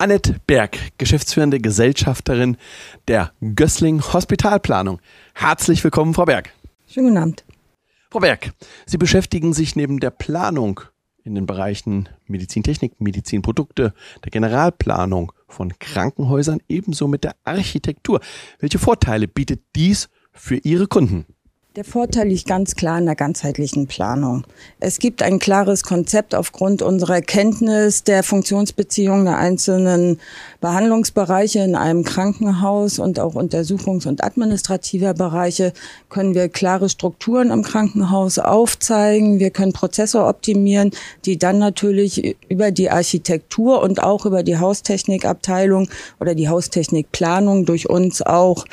[0.00, 2.56] Annette Berg, geschäftsführende Gesellschafterin
[3.06, 4.98] der Gößling Hospitalplanung.
[5.34, 6.54] Herzlich willkommen, Frau Berg.
[6.88, 7.44] Schönen guten Abend.
[8.10, 8.52] Frau Berg,
[8.86, 10.80] Sie beschäftigen sich neben der Planung
[11.22, 13.92] in den Bereichen Medizintechnik, Medizinprodukte,
[14.24, 18.20] der Generalplanung von Krankenhäusern ebenso mit der Architektur.
[18.58, 21.26] Welche Vorteile bietet dies für Ihre Kunden?
[21.76, 24.44] Der Vorteil liegt ganz klar in der ganzheitlichen Planung.
[24.80, 30.18] Es gibt ein klares Konzept aufgrund unserer Kenntnis der Funktionsbeziehungen der einzelnen
[30.60, 35.72] Behandlungsbereiche in einem Krankenhaus und auch Untersuchungs- und administrativer Bereiche
[36.08, 39.38] können wir klare Strukturen im Krankenhaus aufzeigen.
[39.38, 40.90] Wir können Prozesse optimieren,
[41.24, 47.88] die dann natürlich über die Architektur und auch über die Haustechnikabteilung oder die Haustechnikplanung durch
[47.88, 48.64] uns auch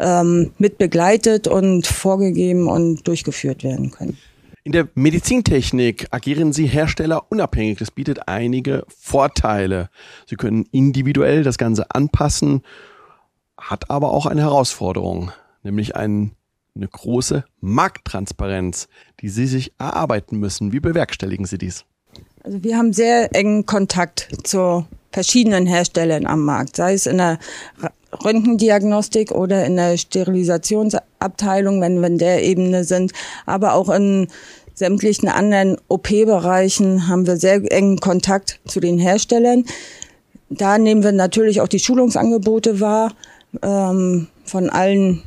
[0.00, 4.18] ähm, mit begleitet und vorgegeben und durchgeführt werden können.
[4.62, 7.78] In der Medizintechnik agieren Sie herstellerunabhängig.
[7.78, 9.88] Das bietet einige Vorteile.
[10.26, 12.62] Sie können individuell das Ganze anpassen,
[13.58, 16.32] hat aber auch eine Herausforderung, nämlich ein,
[16.74, 18.88] eine große Markttransparenz,
[19.20, 20.72] die Sie sich erarbeiten müssen.
[20.72, 21.84] Wie bewerkstelligen Sie dies?
[22.44, 27.38] Also wir haben sehr engen Kontakt zu verschiedenen Herstellern am Markt, sei es in der
[28.24, 33.12] Röntgendiagnostik oder in der Sterilisationsabteilung, wenn wir in der Ebene sind,
[33.46, 34.28] aber auch in
[34.74, 39.64] sämtlichen anderen OP-Bereichen haben wir sehr engen Kontakt zu den Herstellern.
[40.48, 43.12] Da nehmen wir natürlich auch die Schulungsangebote wahr
[43.62, 45.22] ähm, von allen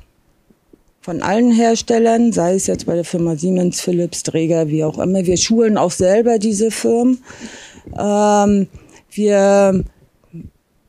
[1.01, 5.25] von allen Herstellern, sei es jetzt bei der Firma Siemens, Philips, Träger, wie auch immer.
[5.25, 7.21] Wir schulen auch selber diese Firmen.
[7.99, 8.67] Ähm,
[9.11, 9.83] wir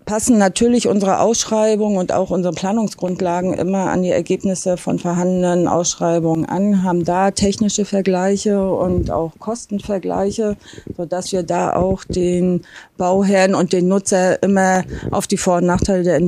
[0.04, 6.44] passen natürlich unsere Ausschreibung und auch unsere Planungsgrundlagen immer an die Ergebnisse von vorhandenen Ausschreibungen
[6.44, 10.56] an, haben da technische Vergleiche und auch Kostenvergleiche,
[10.96, 12.62] so dass wir da auch den
[12.96, 16.20] Bauherrn und den Nutzer immer auf die Vor- und Nachteile der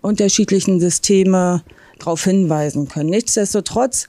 [0.00, 1.62] unterschiedlichen Systeme
[1.98, 3.10] darauf hinweisen können.
[3.10, 4.06] Nichtsdestotrotz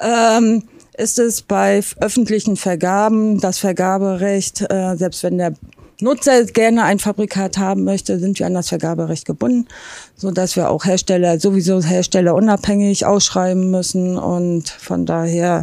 [0.00, 0.64] ähm,
[0.96, 5.54] ist es bei öffentlichen Vergaben das Vergaberecht, äh, selbst wenn der
[6.00, 9.66] Nutzer gerne ein Fabrikat haben möchte, sind wir an das Vergaberecht gebunden,
[10.14, 15.62] so dass wir auch Hersteller sowieso Hersteller unabhängig ausschreiben müssen und von daher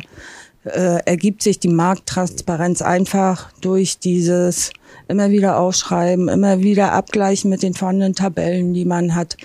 [0.65, 4.71] äh, ergibt sich die Markttransparenz einfach durch dieses
[5.07, 9.37] immer wieder ausschreiben, immer wieder abgleichen mit den vorhandenen Tabellen, die man hat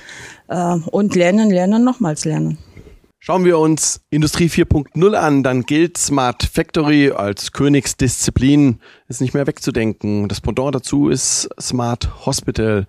[0.49, 2.59] äh, und lernen, lernen, nochmals lernen.
[3.21, 9.49] Schauen wir uns Industrie 4.0 an, dann gilt Smart Factory als Königsdisziplin, ist nicht mehr
[9.49, 10.29] wegzudenken.
[10.29, 12.87] Das Pendant dazu ist Smart Hospital.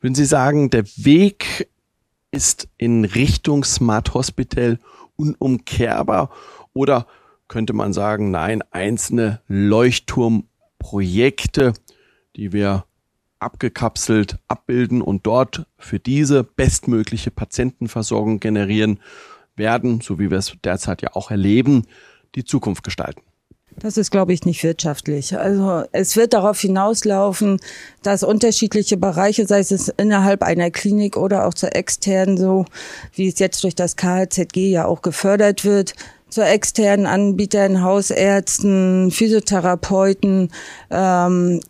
[0.00, 1.68] Würden Sie sagen, der Weg
[2.30, 4.78] ist in Richtung Smart Hospital
[5.16, 6.30] unumkehrbar
[6.72, 7.08] oder
[7.48, 11.72] könnte man sagen, nein, einzelne Leuchtturmprojekte,
[12.36, 12.84] die wir
[13.40, 19.00] abgekapselt abbilden und dort für diese bestmögliche Patientenversorgung generieren
[19.56, 21.86] werden, so wie wir es derzeit ja auch erleben,
[22.34, 23.22] die Zukunft gestalten.
[23.76, 25.36] Das ist, glaube ich, nicht wirtschaftlich.
[25.36, 27.58] Also es wird darauf hinauslaufen,
[28.02, 32.66] dass unterschiedliche Bereiche, sei es innerhalb einer Klinik oder auch zur externen, so
[33.14, 35.94] wie es jetzt durch das KHZG ja auch gefördert wird,
[36.28, 40.50] zur externen Anbietern, Hausärzten, Physiotherapeuten,
[40.90, 41.60] ähm,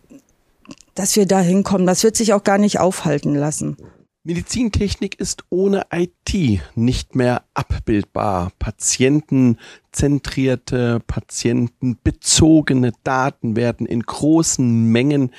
[0.95, 1.87] dass wir da hinkommen.
[1.87, 3.77] Das wird sich auch gar nicht aufhalten lassen.
[4.27, 8.53] Medizintechnik ist ohne IT nicht mehr abbildbar.
[8.59, 15.31] Patientenzentrierte, patientenbezogene Daten werden in großen Mengen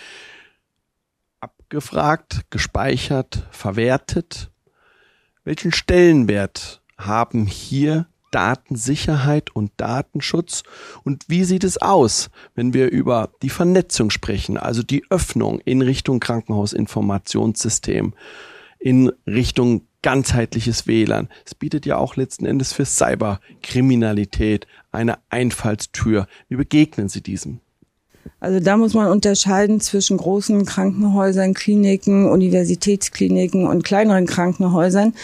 [1.39, 4.51] abgefragt, gespeichert, verwertet.
[5.43, 10.61] Welchen Stellenwert haben hier Datensicherheit und Datenschutz?
[11.03, 15.81] Und wie sieht es aus, wenn wir über die Vernetzung sprechen, also die Öffnung in
[15.81, 18.13] Richtung Krankenhausinformationssystem?
[18.85, 21.27] In Richtung ganzheitliches WLAN.
[21.43, 26.27] Es bietet ja auch letzten Endes für Cyberkriminalität eine Einfallstür.
[26.49, 27.61] Wie begegnen Sie diesem?
[28.45, 35.15] Also da muss man unterscheiden zwischen großen Krankenhäusern, Kliniken, Universitätskliniken und kleineren Krankenhäusern.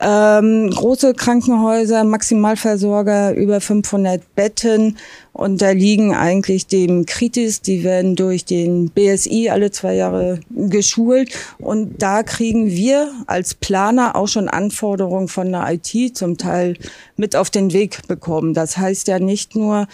[0.00, 4.96] Ähm, große Krankenhäuser, Maximalversorger, über 500 Betten
[5.34, 7.60] unterliegen eigentlich dem Kritis.
[7.60, 11.34] Die werden durch den BSI alle zwei Jahre geschult.
[11.58, 16.78] Und da kriegen wir als Planer auch schon Anforderungen von der IT zum Teil
[17.18, 18.54] mit auf den Weg bekommen.
[18.54, 19.86] Das heißt ja nicht nur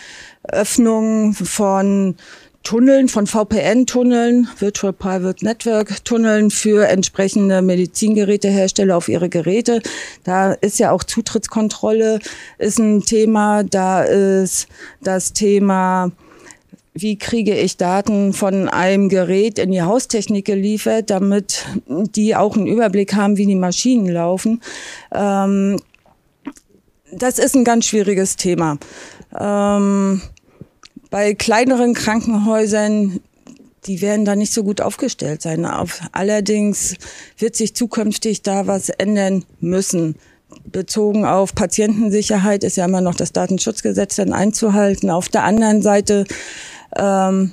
[0.44, 2.14] Öffnung von
[2.66, 9.80] Tunneln, von VPN-Tunneln, Virtual Private Network Tunneln für entsprechende Medizingerätehersteller auf ihre Geräte.
[10.24, 12.18] Da ist ja auch Zutrittskontrolle
[12.58, 13.62] ist ein Thema.
[13.62, 14.66] Da ist
[15.00, 16.10] das Thema
[16.92, 22.66] wie kriege ich Daten von einem Gerät in die Haustechnik geliefert, damit die auch einen
[22.66, 24.60] Überblick haben, wie die Maschinen laufen.
[25.14, 25.78] Ähm,
[27.12, 28.78] das ist ein ganz schwieriges Thema.
[29.38, 30.20] Ähm,
[31.10, 33.20] bei kleineren Krankenhäusern,
[33.86, 35.66] die werden da nicht so gut aufgestellt sein.
[36.12, 36.96] Allerdings
[37.38, 40.16] wird sich zukünftig da was ändern müssen
[40.64, 45.10] bezogen auf Patientensicherheit ist ja immer noch das Datenschutzgesetz dann einzuhalten.
[45.10, 46.24] Auf der anderen Seite
[46.96, 47.52] ähm,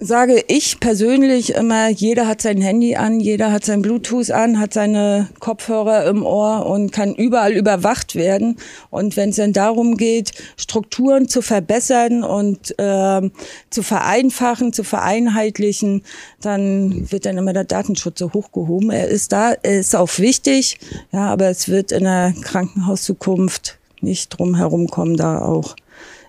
[0.00, 4.72] sage ich persönlich immer, jeder hat sein Handy an, jeder hat sein Bluetooth an, hat
[4.72, 8.56] seine Kopfhörer im Ohr und kann überall überwacht werden.
[8.90, 13.30] Und wenn es dann darum geht, Strukturen zu verbessern und äh,
[13.70, 16.02] zu vereinfachen, zu vereinheitlichen,
[16.40, 18.90] dann wird dann immer der Datenschutz so hochgehoben.
[18.90, 20.78] Er ist da, er ist auch wichtig,
[21.12, 25.74] ja, aber es wird in der Krankenhauszukunft nicht drum herum kommen, da auch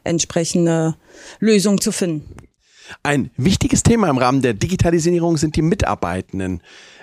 [0.04, 0.96] entsprechende
[1.40, 2.49] Lösungen zu finden.
[3.04, 6.62] Ein wichtiges Thema im Rahmen der Digitalisierung sind die Mitarbeitenden.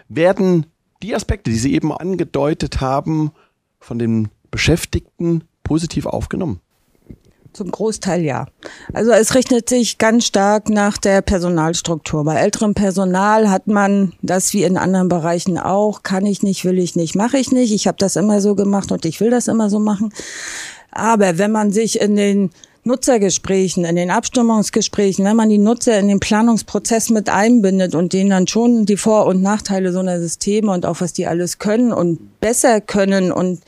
[0.09, 0.67] Werden
[1.03, 3.33] die Aspekte, die Sie eben angedeutet haben,
[3.79, 6.61] von den Beschäftigten positiv aufgenommen?
[7.53, 8.47] Zum Großteil ja.
[8.93, 12.23] Also es richtet sich ganz stark nach der Personalstruktur.
[12.25, 16.03] Bei älterem Personal hat man das wie in anderen Bereichen auch.
[16.03, 17.73] Kann ich nicht, will ich nicht, mache ich nicht.
[17.73, 20.13] Ich habe das immer so gemacht und ich will das immer so machen.
[20.91, 22.51] Aber wenn man sich in den
[22.87, 28.31] Nutzergesprächen, in den Abstimmungsgesprächen, wenn man die Nutzer in den Planungsprozess mit einbindet und denen
[28.31, 31.93] dann schon die Vor- und Nachteile so einer Systeme und auch was die alles können
[31.93, 33.61] und besser können und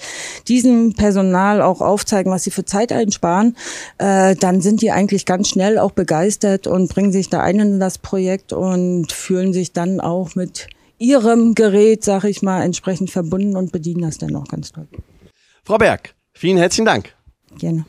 [0.46, 3.56] diesem Personal auch aufzeigen, was sie für Zeit einsparen,
[3.98, 7.80] äh, dann sind die eigentlich ganz schnell auch begeistert und bringen sich da ein in
[7.80, 10.68] das Projekt und fühlen sich dann auch mit
[10.98, 14.86] ihrem Gerät, sag ich mal, entsprechend verbunden und bedienen das dann auch ganz toll.
[15.64, 17.14] Frau Berg, vielen herzlichen Dank.
[17.58, 17.84] Gerne.